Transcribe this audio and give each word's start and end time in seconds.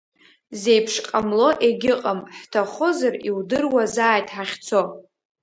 Зеиԥш 0.61 0.95
ҟамло 1.07 1.49
егьыҟам, 1.67 2.19
ҳҭахозар 2.37 3.13
иудыруазааит 3.27 4.27
ҳахьцо… 4.35 4.81